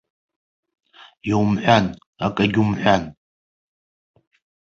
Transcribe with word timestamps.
Иумҳәан, 1.29 1.85
акагьы 2.25 2.59
умҳәан! 2.63 3.03